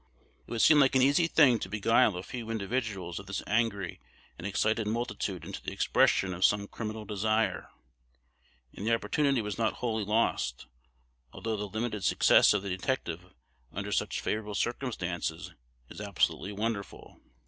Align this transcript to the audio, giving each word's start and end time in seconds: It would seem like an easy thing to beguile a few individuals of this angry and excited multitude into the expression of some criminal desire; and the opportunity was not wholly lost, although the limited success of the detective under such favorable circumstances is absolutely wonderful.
It 0.47 0.49
would 0.51 0.61
seem 0.63 0.79
like 0.79 0.95
an 0.95 1.01
easy 1.03 1.27
thing 1.27 1.59
to 1.59 1.69
beguile 1.69 2.17
a 2.17 2.23
few 2.23 2.49
individuals 2.49 3.19
of 3.19 3.27
this 3.27 3.43
angry 3.45 4.01
and 4.35 4.47
excited 4.47 4.87
multitude 4.87 5.45
into 5.45 5.61
the 5.61 5.71
expression 5.73 6.33
of 6.33 6.43
some 6.43 6.67
criminal 6.67 7.05
desire; 7.05 7.69
and 8.73 8.87
the 8.87 8.95
opportunity 8.95 9.43
was 9.43 9.59
not 9.59 9.73
wholly 9.73 10.03
lost, 10.03 10.65
although 11.33 11.55
the 11.55 11.69
limited 11.69 12.03
success 12.03 12.51
of 12.51 12.63
the 12.63 12.69
detective 12.69 13.31
under 13.71 13.91
such 13.91 14.21
favorable 14.21 14.55
circumstances 14.55 15.53
is 15.87 16.01
absolutely 16.01 16.51
wonderful. 16.51 17.21